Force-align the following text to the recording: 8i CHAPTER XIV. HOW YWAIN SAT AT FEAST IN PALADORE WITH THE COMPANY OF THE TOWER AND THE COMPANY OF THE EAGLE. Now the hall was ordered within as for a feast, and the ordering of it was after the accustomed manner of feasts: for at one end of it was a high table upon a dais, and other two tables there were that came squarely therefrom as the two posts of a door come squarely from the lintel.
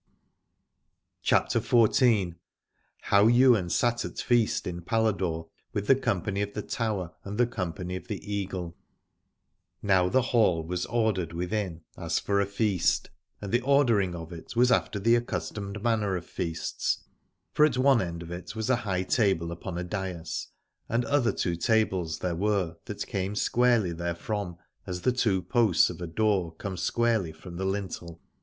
8i 1.21 1.21
CHAPTER 1.21 1.59
XIV. 1.59 2.35
HOW 3.03 3.27
YWAIN 3.27 3.69
SAT 3.69 4.03
AT 4.05 4.17
FEAST 4.19 4.65
IN 4.65 4.81
PALADORE 4.81 5.45
WITH 5.73 5.85
THE 5.85 5.95
COMPANY 5.95 6.41
OF 6.41 6.53
THE 6.55 6.63
TOWER 6.63 7.11
AND 7.23 7.37
THE 7.37 7.45
COMPANY 7.45 7.95
OF 7.97 8.07
THE 8.07 8.33
EAGLE. 8.33 8.75
Now 9.83 10.09
the 10.09 10.23
hall 10.33 10.63
was 10.65 10.87
ordered 10.87 11.33
within 11.33 11.81
as 11.95 12.17
for 12.17 12.41
a 12.41 12.47
feast, 12.47 13.11
and 13.43 13.51
the 13.51 13.61
ordering 13.61 14.15
of 14.15 14.33
it 14.33 14.55
was 14.55 14.71
after 14.71 14.97
the 14.97 15.13
accustomed 15.13 15.83
manner 15.83 16.15
of 16.15 16.25
feasts: 16.25 17.03
for 17.53 17.63
at 17.63 17.77
one 17.77 18.01
end 18.01 18.23
of 18.23 18.31
it 18.31 18.55
was 18.55 18.71
a 18.71 18.77
high 18.77 19.03
table 19.03 19.51
upon 19.51 19.77
a 19.77 19.83
dais, 19.83 20.47
and 20.89 21.05
other 21.05 21.31
two 21.31 21.55
tables 21.55 22.17
there 22.17 22.33
were 22.35 22.75
that 22.85 23.05
came 23.05 23.35
squarely 23.35 23.91
therefrom 23.93 24.57
as 24.87 25.01
the 25.03 25.11
two 25.11 25.43
posts 25.43 25.91
of 25.91 26.01
a 26.01 26.07
door 26.07 26.55
come 26.55 26.75
squarely 26.75 27.31
from 27.31 27.57
the 27.57 27.65
lintel. 27.65 28.19